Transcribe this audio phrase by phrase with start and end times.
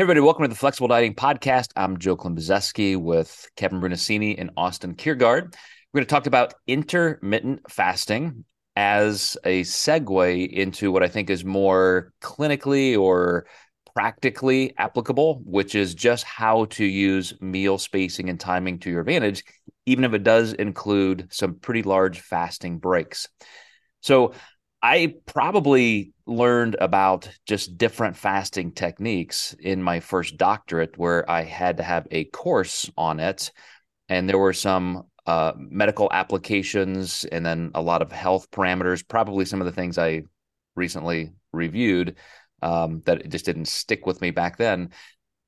[0.00, 1.72] Hey everybody, welcome to the Flexible Dieting Podcast.
[1.76, 5.52] I'm Joe Klemczewski with Kevin Brunacini and Austin Kjergaard.
[5.52, 11.44] We're going to talk about intermittent fasting as a segue into what I think is
[11.44, 13.44] more clinically or
[13.94, 19.44] practically applicable, which is just how to use meal spacing and timing to your advantage,
[19.84, 23.28] even if it does include some pretty large fasting breaks.
[24.00, 24.32] So,
[24.82, 31.76] I probably learned about just different fasting techniques in my first doctorate, where I had
[31.78, 33.50] to have a course on it.
[34.08, 39.44] And there were some uh, medical applications and then a lot of health parameters, probably
[39.44, 40.22] some of the things I
[40.76, 42.16] recently reviewed
[42.62, 44.90] um, that just didn't stick with me back then.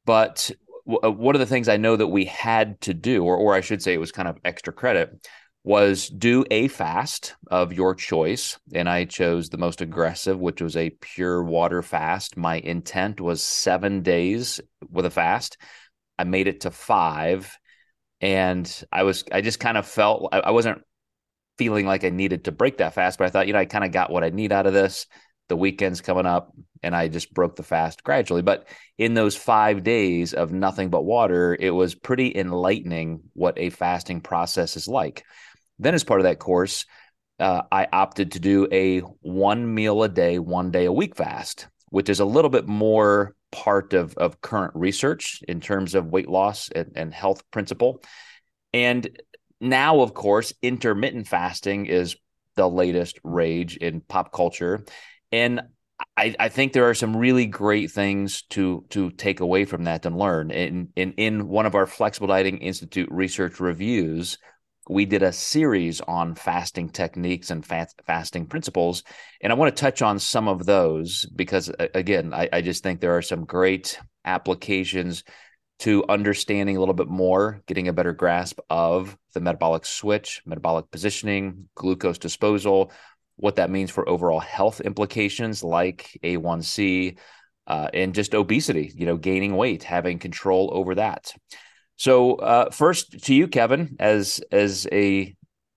[0.04, 0.50] But
[0.86, 3.54] w- uh, one of the things I know that we had to do, or, or
[3.54, 5.28] I should say it was kind of extra credit,
[5.64, 8.58] was do a fast of your choice.
[8.74, 12.36] And I chose the most aggressive, which was a pure water fast.
[12.36, 14.60] My intent was seven days
[14.90, 15.58] with a fast.
[16.18, 17.56] I made it to five.
[18.20, 20.82] And I was, I just kind of felt, I, I wasn't
[21.58, 23.84] feeling like I needed to break that fast, but I thought, you know, I kind
[23.84, 25.06] of got what I need out of this.
[25.48, 28.42] The weekend's coming up, and I just broke the fast gradually.
[28.42, 33.70] But in those five days of nothing but water, it was pretty enlightening what a
[33.70, 35.24] fasting process is like.
[35.78, 36.86] Then, as part of that course,
[37.38, 41.68] uh, I opted to do a one meal a day, one day a week fast,
[41.90, 46.28] which is a little bit more part of, of current research in terms of weight
[46.28, 48.02] loss and, and health principle.
[48.72, 49.08] And
[49.60, 52.16] now, of course, intermittent fasting is
[52.56, 54.84] the latest rage in pop culture.
[55.30, 55.62] And
[56.16, 60.04] I, I, think there are some really great things to to take away from that
[60.04, 60.50] and learn.
[60.50, 64.36] In in in one of our Flexible Dieting Institute research reviews,
[64.88, 69.04] we did a series on fasting techniques and fast, fasting principles.
[69.40, 73.00] And I want to touch on some of those because, again, I, I, just think
[73.00, 75.22] there are some great applications
[75.80, 80.90] to understanding a little bit more, getting a better grasp of the metabolic switch, metabolic
[80.90, 82.92] positioning, glucose disposal,
[83.36, 87.18] what that means for overall health implications like A1C
[87.66, 91.32] uh, and just obesity, you know, gaining weight, having control over that.
[92.02, 95.36] So uh, first to you, Kevin, as as a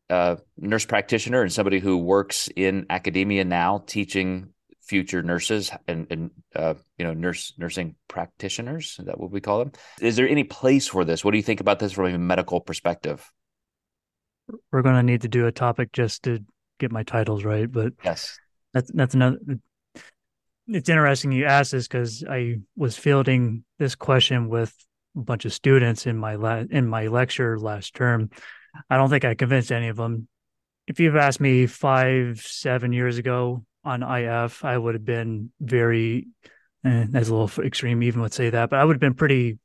[0.10, 4.50] uh, nurse practitioner and somebody who works in academia now, teaching
[4.82, 8.96] future nurses and, and uh, you know nurse nursing practitioners.
[8.98, 9.74] Is that what we call them?
[10.02, 11.24] Is there any place for this?
[11.24, 13.32] What do you think about this from a medical perspective?
[14.72, 16.40] We're going to need to do a topic just to
[16.80, 18.40] get my titles right, but yes,
[18.74, 19.38] that's that's another.
[20.70, 24.74] It's interesting you asked this because I was fielding this question with
[25.16, 28.30] a bunch of students in my la- in my lecture last term.
[28.90, 30.28] I don't think I convinced any of them.
[30.88, 36.28] If you've asked me five, seven years ago on IF, I would have been very,
[36.84, 39.58] eh, that's a little extreme, even would say that, but I would have been pretty,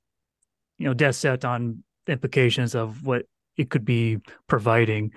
[0.79, 5.13] you know, death set on implications of what it could be providing.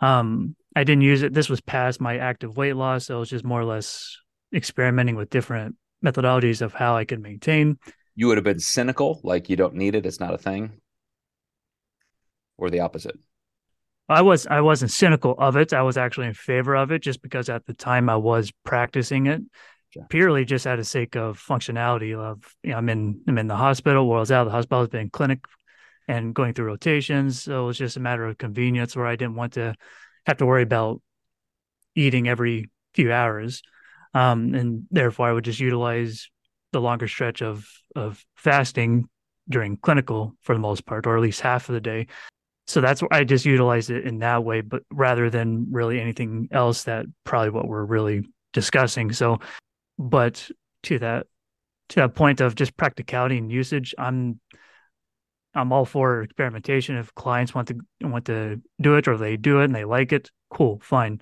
[0.00, 1.32] Um, I didn't use it.
[1.32, 4.16] This was past my active weight loss, so it was just more or less
[4.52, 7.78] experimenting with different methodologies of how I could maintain
[8.14, 10.80] you would have been cynical, like you don't need it, it's not a thing,
[12.56, 13.18] or the opposite.
[14.08, 15.72] I was I wasn't cynical of it.
[15.72, 19.26] I was actually in favor of it just because at the time I was practicing
[19.26, 19.42] it
[20.08, 23.56] purely just out of sake of functionality of you know, I'm in I'm in the
[23.56, 25.44] hospital, or I was out of the hospital, I was in clinic
[26.08, 27.42] and going through rotations.
[27.42, 29.74] So it was just a matter of convenience where I didn't want to
[30.26, 31.00] have to worry about
[31.94, 33.62] eating every few hours.
[34.12, 36.30] Um, and therefore I would just utilize
[36.74, 39.08] the longer stretch of of fasting
[39.48, 42.06] during clinical for the most part, or at least half of the day.
[42.66, 46.48] So that's why I just utilize it in that way, but rather than really anything
[46.50, 49.12] else that probably what we're really discussing.
[49.12, 49.40] So,
[49.98, 50.50] but
[50.84, 51.26] to that
[51.90, 54.40] to that point of just practicality and usage, I'm
[55.54, 56.96] I'm all for experimentation.
[56.96, 60.12] If clients want to want to do it or they do it and they like
[60.12, 61.20] it, cool, fine.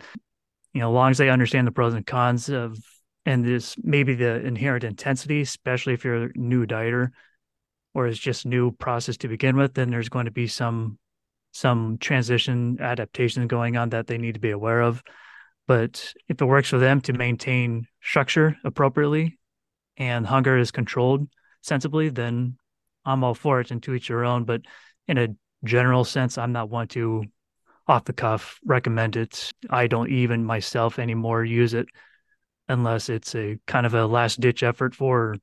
[0.72, 2.78] You know, as long as they understand the pros and cons of
[3.24, 7.10] and this maybe the inherent intensity, especially if you're a new dieter
[7.94, 10.98] or it's just new process to begin with, then there's going to be some
[11.52, 15.02] some transition adaptations going on that they need to be aware of.
[15.69, 19.38] But if it works for them to maintain structure appropriately
[19.98, 21.28] and hunger is controlled
[21.60, 22.56] sensibly, then
[23.04, 24.44] I'm all for it and to each your own.
[24.44, 24.62] But
[25.06, 25.28] in a
[25.62, 27.25] general sense, I'm not one to
[27.86, 29.52] off the cuff recommend it.
[29.68, 31.86] I don't even myself anymore use it
[32.69, 35.37] unless it's a kind of a last ditch effort for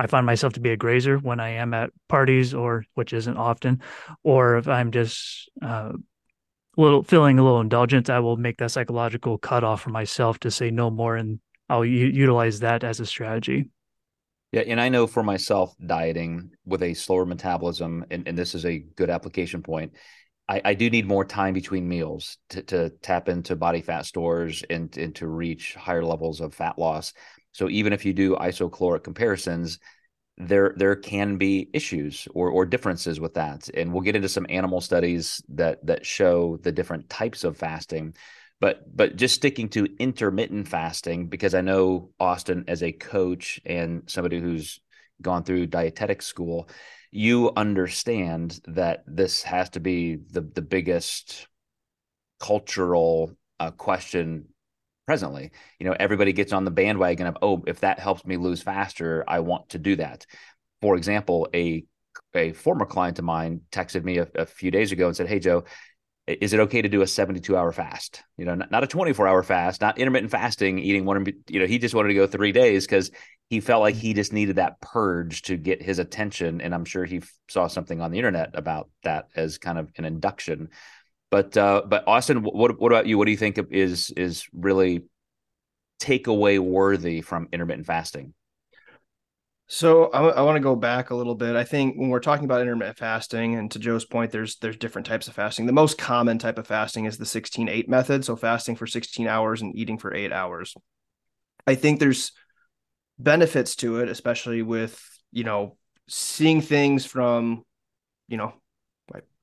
[0.00, 3.36] I find myself to be a grazer when I am at parties or which isn't
[3.36, 3.82] often,
[4.24, 5.92] or if I'm just uh,
[6.76, 10.70] little feeling a little indulgent, I will make that psychological cutoff for myself to say
[10.70, 11.38] no more, and
[11.68, 13.68] I'll u- utilize that as a strategy.
[14.52, 18.64] Yeah, and I know for myself, dieting with a slower metabolism, and, and this is
[18.64, 19.92] a good application point.
[20.50, 24.64] I, I do need more time between meals to, to tap into body fat stores
[24.68, 27.12] and, and to reach higher levels of fat loss.
[27.52, 29.78] So even if you do isocaloric comparisons,
[30.36, 34.46] there there can be issues or or differences with that, and we'll get into some
[34.48, 38.14] animal studies that that show the different types of fasting.
[38.58, 44.02] But but just sticking to intermittent fasting because I know Austin as a coach and
[44.06, 44.80] somebody who's
[45.20, 46.70] gone through dietetic school,
[47.10, 51.48] you understand that this has to be the the biggest
[52.38, 54.46] cultural uh, question
[55.06, 55.50] presently.
[55.78, 59.24] You know, everybody gets on the bandwagon of, oh, if that helps me lose faster,
[59.26, 60.24] I want to do that.
[60.80, 61.84] For example, a
[62.34, 65.38] a former client of mine texted me a, a few days ago and said, "Hey,
[65.38, 65.64] Joe."
[66.26, 68.22] Is it okay to do a 72 hour fast?
[68.36, 71.66] You know, not, not a 24 hour fast, not intermittent fasting, eating one, you know,
[71.66, 73.10] he just wanted to go three days because
[73.50, 76.60] he felt like he just needed that purge to get his attention.
[76.60, 80.06] And I'm sure he saw something on the internet about that as kind of an
[80.06, 80.70] induction
[81.30, 83.16] but uh, but Austin, what what about you?
[83.16, 85.04] What do you think is is really
[86.00, 88.34] takeaway worthy from intermittent fasting?
[89.68, 91.54] So I, I want to go back a little bit.
[91.54, 95.06] I think when we're talking about intermittent fasting, and to Joe's point, there's there's different
[95.06, 95.66] types of fasting.
[95.66, 99.62] The most common type of fasting is the 16-8 method, so fasting for 16 hours
[99.62, 100.74] and eating for eight hours.
[101.64, 102.32] I think there's
[103.22, 105.00] benefits to it, especially with
[105.32, 105.76] you know
[106.08, 107.64] seeing things from
[108.28, 108.54] you know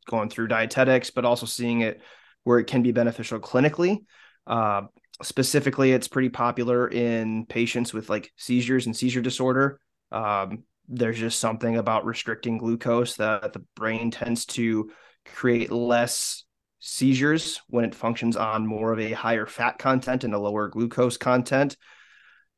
[0.07, 2.01] going through dietetics, but also seeing it
[2.43, 4.05] where it can be beneficial clinically.
[4.47, 4.83] Uh,
[5.21, 9.79] specifically, it's pretty popular in patients with like seizures and seizure disorder.
[10.11, 14.89] Um, there's just something about restricting glucose that the brain tends to
[15.25, 16.45] create less
[16.79, 21.17] seizures when it functions on more of a higher fat content and a lower glucose
[21.17, 21.75] content.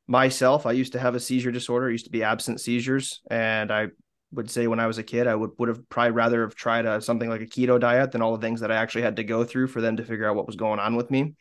[0.09, 3.71] Myself, I used to have a seizure disorder, I used to be absent seizures, and
[3.71, 3.89] I
[4.31, 6.87] would say when I was a kid, I would would have probably rather have tried
[6.87, 9.23] a, something like a keto diet than all the things that I actually had to
[9.23, 11.35] go through for them to figure out what was going on with me.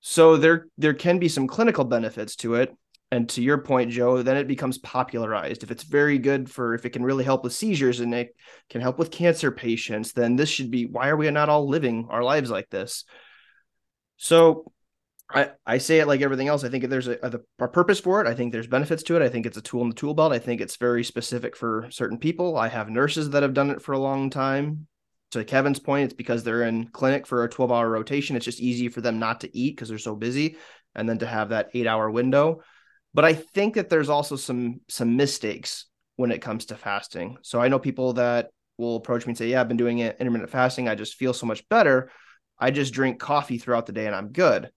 [0.00, 2.74] So there there can be some clinical benefits to it.
[3.12, 5.62] And to your point, Joe, then it becomes popularized.
[5.62, 8.34] If it's very good for if it can really help with seizures and it
[8.70, 12.08] can help with cancer patients, then this should be why are we not all living
[12.08, 13.04] our lives like this?
[14.16, 14.72] So
[15.28, 16.62] I, I say it like everything else.
[16.62, 18.28] I think there's a, a, a, purpose for it.
[18.28, 19.22] I think there's benefits to it.
[19.22, 20.32] I think it's a tool in the tool belt.
[20.32, 22.56] I think it's very specific for certain people.
[22.56, 24.86] I have nurses that have done it for a long time.
[25.32, 28.36] To Kevin's point, it's because they're in clinic for a 12 hour rotation.
[28.36, 30.56] It's just easy for them not to eat because they're so busy
[30.94, 32.62] and then to have that eight hour window.
[33.12, 37.38] But I think that there's also some some mistakes when it comes to fasting.
[37.42, 40.16] So I know people that will approach me and say, Yeah, I've been doing it
[40.20, 40.88] intermittent fasting.
[40.88, 42.10] I just feel so much better.
[42.58, 44.70] I just drink coffee throughout the day and I'm good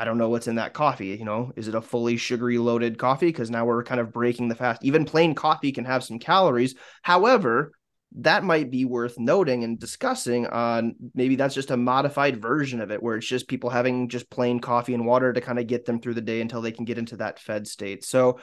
[0.00, 1.08] I don't know what's in that coffee.
[1.08, 3.26] You know, is it a fully sugary loaded coffee?
[3.26, 4.82] Because now we're kind of breaking the fast.
[4.82, 6.74] Even plain coffee can have some calories.
[7.02, 7.72] However,
[8.16, 12.90] that might be worth noting and discussing on maybe that's just a modified version of
[12.90, 15.84] it where it's just people having just plain coffee and water to kind of get
[15.84, 18.02] them through the day until they can get into that fed state.
[18.02, 18.40] So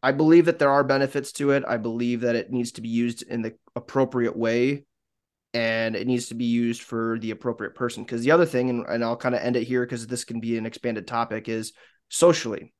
[0.00, 1.64] I believe that there are benefits to it.
[1.66, 4.84] I believe that it needs to be used in the appropriate way
[5.52, 8.04] and it needs to be used for the appropriate person.
[8.04, 10.40] Because the other thing, and, and I'll kind of end it here because this can
[10.40, 11.72] be an expanded topic, is
[12.08, 12.72] socially.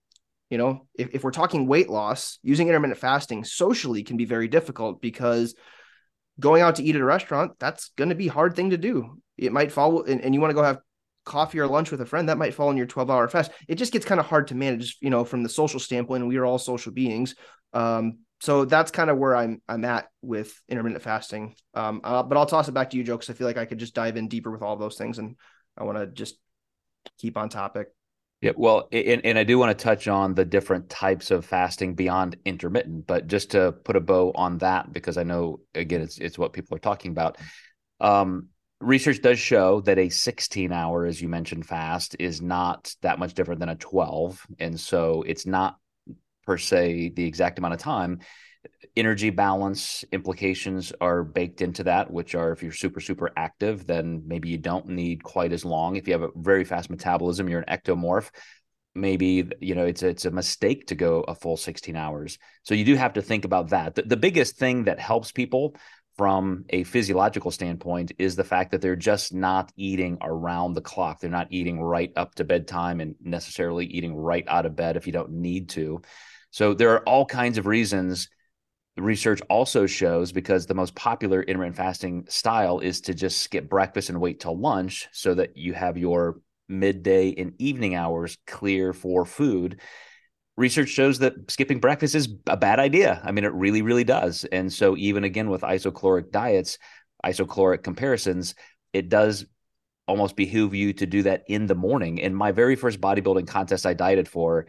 [0.50, 4.49] You know, if, if we're talking weight loss, using intermittent fasting socially can be very
[4.49, 5.54] difficult because
[6.40, 9.21] going out to eat at a restaurant, that's going to be hard thing to do.
[9.37, 10.80] It might fall, and, and you want to go have
[11.25, 13.52] coffee or lunch with a friend, that might fall in your 12 hour fast.
[13.68, 16.23] It just gets kind of hard to manage, you know, from the social standpoint.
[16.23, 17.35] And we are all social beings.
[17.73, 21.54] Um, so that's kind of where I'm I'm at with intermittent fasting.
[21.75, 23.66] Um, uh, but I'll toss it back to you, Joe, because I feel like I
[23.66, 25.37] could just dive in deeper with all those things, and
[25.76, 26.37] I want to just
[27.18, 27.88] keep on topic.
[28.40, 31.94] Yeah, well, and, and I do want to touch on the different types of fasting
[31.94, 36.16] beyond intermittent, but just to put a bow on that, because I know again it's
[36.16, 37.37] it's what people are talking about.
[38.00, 38.49] Um,
[38.80, 43.35] research does show that a 16 hour, as you mentioned, fast is not that much
[43.35, 45.76] different than a 12, and so it's not
[46.50, 48.19] per se the exact amount of time
[48.97, 54.25] energy balance implications are baked into that which are if you're super super active then
[54.26, 55.95] maybe you don't need quite as long.
[55.95, 58.30] If you have a very fast metabolism you're an ectomorph
[58.97, 62.37] maybe you know it's a, it's a mistake to go a full 16 hours.
[62.64, 63.95] So you do have to think about that.
[63.95, 65.76] The, the biggest thing that helps people
[66.21, 71.21] from a physiological standpoint is the fact that they're just not eating around the clock.
[71.21, 75.07] They're not eating right up to bedtime and necessarily eating right out of bed if
[75.07, 76.02] you don't need to
[76.50, 78.28] so there are all kinds of reasons.
[78.97, 84.11] Research also shows because the most popular intermittent fasting style is to just skip breakfast
[84.11, 89.25] and wait till lunch so that you have your midday and evening hours clear for
[89.25, 89.80] food.
[90.57, 93.21] research shows that skipping breakfast is a bad idea.
[93.25, 94.45] I mean, it really, really does.
[94.45, 96.78] And so, even again with isocaloric diets,
[97.25, 98.54] isocaloric comparisons,
[98.92, 99.47] it does
[100.07, 102.19] almost behoove you to do that in the morning.
[102.19, 104.66] In my very first bodybuilding contest I dieted for,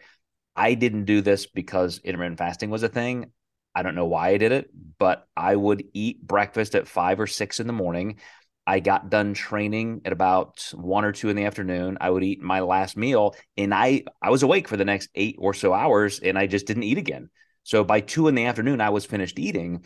[0.54, 3.32] I didn't do this because intermittent fasting was a thing.
[3.74, 7.26] I don't know why I did it, but I would eat breakfast at five or
[7.26, 8.16] six in the morning.
[8.66, 11.98] I got done training at about one or two in the afternoon.
[12.00, 15.36] I would eat my last meal and I I was awake for the next eight
[15.38, 17.30] or so hours and I just didn't eat again.
[17.64, 19.84] So by two in the afternoon, I was finished eating.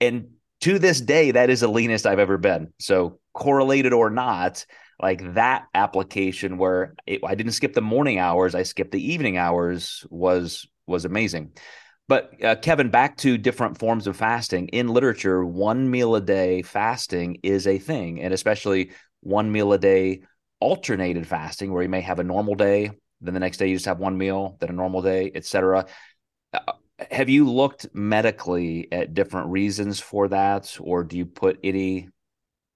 [0.00, 0.30] And
[0.62, 2.72] to this day, that is the leanest I've ever been.
[2.78, 4.64] So correlated or not,
[5.02, 9.36] like that application where it, I didn't skip the morning hours, I skipped the evening
[9.36, 11.52] hours was was amazing.
[12.08, 16.62] But uh, Kevin, back to different forms of fasting in literature, one meal a day
[16.62, 20.22] fasting is a thing, and especially one meal a day
[20.60, 22.90] alternated fasting, where you may have a normal day,
[23.20, 25.86] then the next day you just have one meal, then a normal day, etc.
[26.52, 26.72] Uh,
[27.10, 32.08] have you looked medically at different reasons for that, or do you put any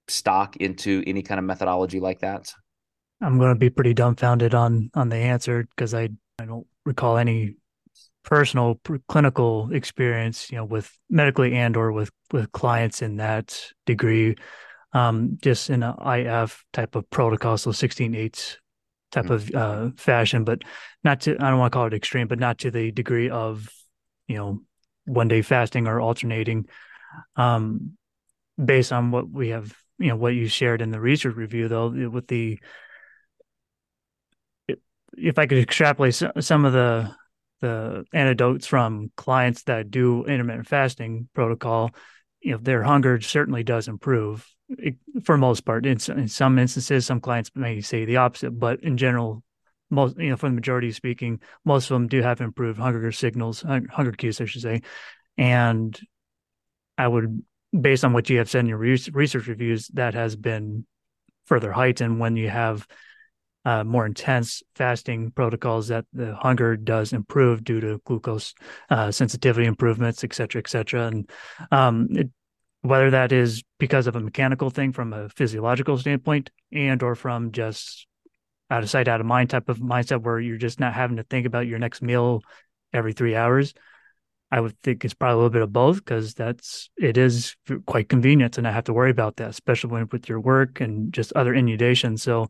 [0.09, 2.53] stock into any kind of methodology like that?
[3.21, 7.17] I'm going to be pretty dumbfounded on on the answer because I I don't recall
[7.17, 7.57] any
[8.25, 14.37] personal clinical experience, you know, with medically and or with with clients in that degree,
[14.93, 18.59] um, just in an IF type of protocol, so 16 eighths
[19.13, 19.35] type mm-hmm.
[19.35, 20.63] of uh, fashion, but
[21.05, 23.71] not to I don't want to call it extreme, but not to the degree of
[24.29, 24.61] you know
[25.07, 26.67] one day fasting or alternating.
[27.37, 27.97] Um,
[28.63, 31.88] based on what we have you know what you shared in the research review though
[32.11, 32.59] with the
[35.17, 37.15] if I could extrapolate some of the
[37.61, 41.91] the anecdotes from clients that do intermittent fasting protocol,
[42.41, 44.47] you know, their hunger certainly does improve
[45.25, 45.87] for most part.
[45.87, 49.43] In, in, some instances, some clients may say the opposite, but in general,
[49.91, 53.62] most you know, for the majority speaking, most of them do have improved hunger signals,
[53.62, 54.83] hunger cues, I should say,
[55.38, 55.99] and
[56.99, 57.43] I would
[57.73, 60.87] based on what you have said in your research reviews, that has been
[61.47, 62.87] further heightened when you have
[63.65, 68.55] uh, more intense fasting protocols that the hunger does improve due to glucose
[68.91, 71.07] uh, sensitivity improvements, et cetera, et cetera.
[71.09, 71.31] And
[71.73, 72.31] um, it,
[72.83, 77.51] whether that is because of a mechanical thing from a physiological standpoint and or from
[77.51, 78.07] just
[78.71, 81.25] out of sight, out of mind type of mindset where you're just not having to
[81.25, 82.43] think about your next meal
[82.93, 83.75] every three hours.
[84.50, 88.09] I would think it's probably a little bit of both because that's it is quite
[88.09, 91.33] convenient to not have to worry about that, especially when with your work and just
[91.33, 92.17] other inundation.
[92.17, 92.49] So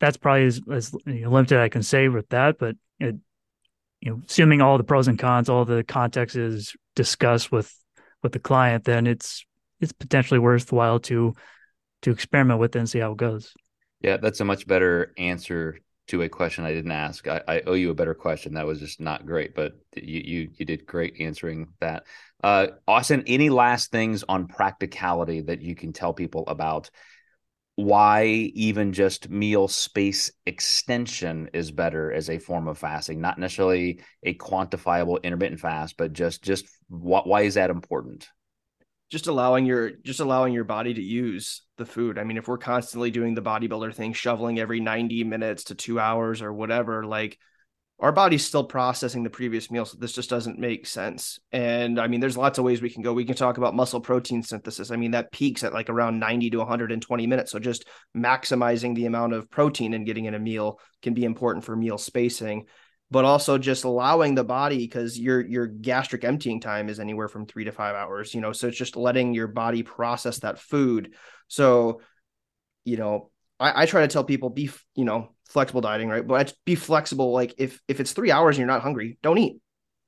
[0.00, 2.58] that's probably as, as limited I can say with that.
[2.58, 3.16] But it,
[4.00, 7.72] you know, assuming all the pros and cons, all the context is discussed with
[8.22, 9.44] with the client, then it's
[9.80, 11.34] it's potentially worthwhile to
[12.02, 13.54] to experiment with it and see how it goes.
[14.00, 15.78] Yeah, that's a much better answer
[16.08, 17.26] to a question I didn't ask.
[17.28, 18.54] I, I, owe you a better question.
[18.54, 22.04] That was just not great, but you you you did great answering that.
[22.42, 26.90] Uh, Austin, any last things on practicality that you can tell people about
[27.76, 34.00] why even just meal space extension is better as a form of fasting, not necessarily
[34.22, 38.28] a quantifiable intermittent fast, but just just what why is that important?
[39.12, 42.18] Just allowing your just allowing your body to use the food.
[42.18, 46.00] I mean, if we're constantly doing the bodybuilder thing, shoveling every 90 minutes to 2
[46.00, 47.38] hours or whatever, like
[48.00, 51.38] our body's still processing the previous meal so this just doesn't make sense.
[51.52, 53.12] And I mean, there's lots of ways we can go.
[53.12, 54.90] We can talk about muscle protein synthesis.
[54.90, 57.52] I mean, that peaks at like around 90 to 120 minutes.
[57.52, 57.84] So just
[58.16, 61.98] maximizing the amount of protein and getting in a meal can be important for meal
[61.98, 62.64] spacing
[63.12, 67.44] but also just allowing the body because your your gastric emptying time is anywhere from
[67.44, 71.14] three to five hours you know so it's just letting your body process that food.
[71.48, 72.00] So
[72.84, 76.26] you know I, I try to tell people be you know flexible dieting right?
[76.26, 79.60] But be flexible like if if it's three hours and you're not hungry don't eat.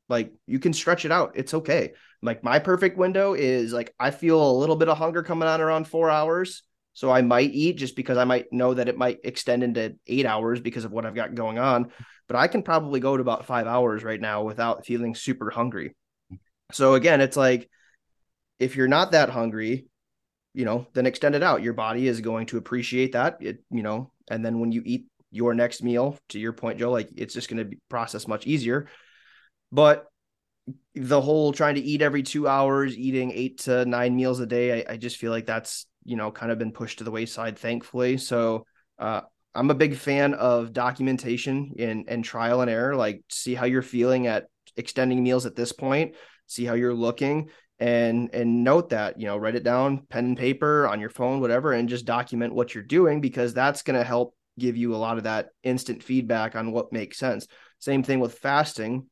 [0.08, 1.32] Like you can stretch it out.
[1.34, 1.92] It's okay.
[2.22, 5.60] Like my perfect window is like i feel a little bit of hunger coming on
[5.60, 6.62] around four hours
[6.94, 10.24] so i might eat just because i might know that it might extend into eight
[10.24, 11.90] hours because of what i've got going on
[12.26, 15.94] but I can probably go to about five hours right now without feeling super hungry.
[16.72, 17.68] So again, it's like
[18.58, 19.86] if you're not that hungry,
[20.54, 21.62] you know, then extend it out.
[21.62, 23.38] Your body is going to appreciate that.
[23.40, 26.90] It, you know, and then when you eat your next meal, to your point, Joe,
[26.90, 28.88] like it's just going to be processed much easier.
[29.72, 30.06] But
[30.94, 34.84] the whole trying to eat every two hours, eating eight to nine meals a day,
[34.86, 37.58] I, I just feel like that's you know kind of been pushed to the wayside,
[37.58, 38.16] thankfully.
[38.16, 38.64] So
[38.98, 39.22] uh,
[39.54, 42.96] I'm a big fan of documentation and and trial and error.
[42.96, 44.46] Like see how you're feeling at
[44.76, 46.14] extending meals at this point,
[46.46, 50.36] see how you're looking, and and note that you know write it down, pen and
[50.36, 54.04] paper on your phone, whatever, and just document what you're doing because that's going to
[54.04, 57.46] help give you a lot of that instant feedback on what makes sense.
[57.78, 59.06] Same thing with fasting.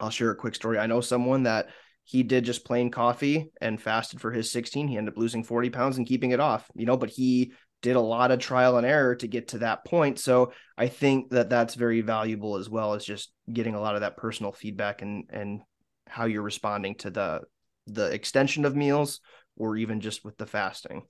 [0.00, 0.78] I'll share a quick story.
[0.78, 1.68] I know someone that
[2.04, 4.88] he did just plain coffee and fasted for his 16.
[4.88, 7.52] He ended up losing 40 pounds and keeping it off, you know, but he
[7.84, 10.18] did a lot of trial and error to get to that point.
[10.18, 14.00] So I think that that's very valuable as well as just getting a lot of
[14.00, 15.60] that personal feedback and, and
[16.06, 17.42] how you're responding to the,
[17.86, 19.20] the extension of meals
[19.58, 21.02] or even just with the fasting.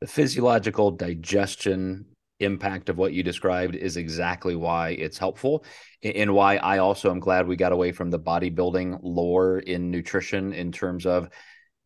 [0.00, 2.06] The physiological digestion
[2.38, 5.64] impact of what you described is exactly why it's helpful
[6.04, 10.52] and why I also am glad we got away from the bodybuilding lore in nutrition
[10.52, 11.30] in terms of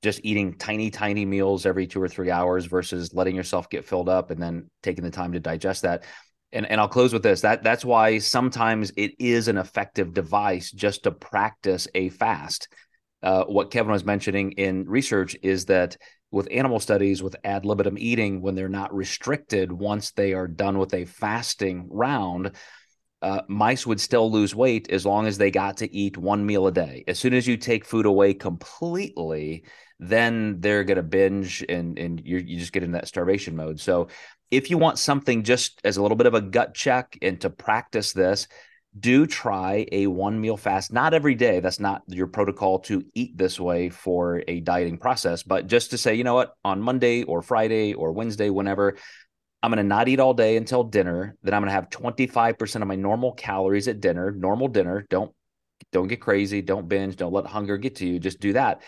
[0.06, 4.08] just eating tiny, tiny meals every two or three hours versus letting yourself get filled
[4.08, 6.04] up and then taking the time to digest that.
[6.52, 7.40] And, and I'll close with this.
[7.40, 12.68] That that's why sometimes it is an effective device just to practice a fast.
[13.20, 15.96] Uh, what Kevin was mentioning in research is that
[16.30, 20.78] with animal studies with ad libitum eating when they're not restricted once they are done
[20.78, 22.52] with a fasting round
[23.26, 26.68] uh, mice would still lose weight as long as they got to eat one meal
[26.68, 27.02] a day.
[27.08, 29.64] As soon as you take food away completely
[29.98, 33.80] then they're going to binge and and you just get in that starvation mode.
[33.80, 34.08] So
[34.50, 37.50] if you want something just as a little bit of a gut check and to
[37.50, 38.46] practice this
[38.98, 40.92] do try a one meal fast.
[40.92, 45.42] Not every day that's not your protocol to eat this way for a dieting process
[45.42, 46.54] but just to say you know what?
[46.64, 48.96] On monday or friday or wednesday whenever
[49.66, 51.36] i'm going to not eat all day until dinner.
[51.42, 55.04] Then i'm going to have 25% of my normal calories at dinner normal dinner.
[55.10, 55.34] Don't
[55.92, 56.62] don't get crazy.
[56.62, 57.16] Don't binge.
[57.16, 58.18] Don't let hunger get to you.
[58.18, 58.82] Just do that.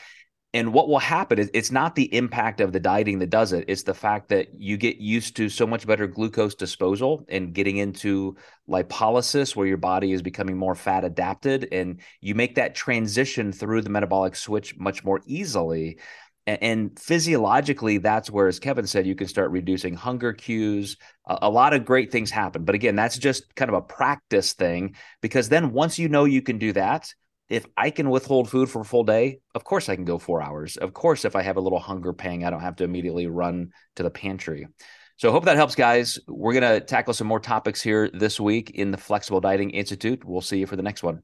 [0.55, 3.67] And what will happen is it's not the impact of the dieting that does it.
[3.69, 7.77] It's the fact that you get used to so much better glucose disposal and getting
[7.77, 8.37] into
[8.69, 11.69] lipolysis where your body is becoming more fat adapted.
[11.71, 15.99] And you make that transition through the metabolic switch much more easily
[16.49, 21.50] and, physiologically that's where as kevin said you can start reducing hunger cues a, a
[21.50, 25.49] lot of great things happen but again that's just kind of a practice thing because
[25.49, 27.12] then once you know you can do that
[27.49, 30.42] if I can withhold food for a full day, of course I can go four
[30.42, 30.77] hours.
[30.77, 33.73] Of course, if I have a little hunger pang, I don't have to immediately run
[33.96, 34.68] to the pantry.
[35.16, 36.18] So, hope that helps, guys.
[36.29, 40.25] We're going to tackle some more topics here this week in the Flexible Dieting Institute.
[40.25, 41.23] We'll see you for the next one.